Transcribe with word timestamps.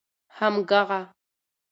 همږغه 0.37 0.99